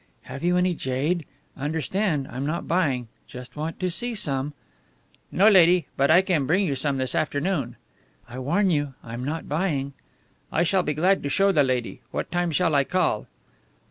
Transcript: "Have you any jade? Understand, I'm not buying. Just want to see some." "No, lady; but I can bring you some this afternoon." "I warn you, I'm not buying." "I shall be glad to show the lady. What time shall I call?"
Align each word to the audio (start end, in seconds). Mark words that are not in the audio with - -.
"Have 0.23 0.43
you 0.43 0.57
any 0.57 0.73
jade? 0.73 1.27
Understand, 1.55 2.27
I'm 2.31 2.43
not 2.43 2.67
buying. 2.67 3.07
Just 3.27 3.55
want 3.55 3.79
to 3.81 3.91
see 3.91 4.15
some." 4.15 4.55
"No, 5.31 5.47
lady; 5.47 5.85
but 5.95 6.09
I 6.09 6.23
can 6.23 6.47
bring 6.47 6.65
you 6.65 6.73
some 6.75 6.97
this 6.97 7.13
afternoon." 7.13 7.75
"I 8.27 8.39
warn 8.39 8.71
you, 8.71 8.95
I'm 9.03 9.23
not 9.23 9.47
buying." 9.47 9.93
"I 10.51 10.63
shall 10.63 10.81
be 10.81 10.95
glad 10.95 11.21
to 11.21 11.29
show 11.29 11.51
the 11.51 11.61
lady. 11.61 12.01
What 12.09 12.31
time 12.31 12.49
shall 12.49 12.73
I 12.73 12.83
call?" 12.83 13.27